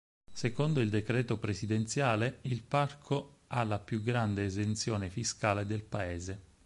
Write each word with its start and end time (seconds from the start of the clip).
Secondo 0.33 0.79
il 0.81 0.89
decreto 0.89 1.37
presidenziale, 1.37 2.39
il 2.45 2.63
parco 2.63 3.41
ha 3.49 3.63
la 3.63 3.77
più 3.77 4.01
grande 4.01 4.45
esenzione 4.45 5.11
fiscale 5.11 5.63
del 5.67 5.83
paese. 5.83 6.41